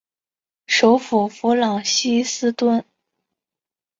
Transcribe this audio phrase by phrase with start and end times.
[0.65, 2.83] 首府弗朗西斯敦。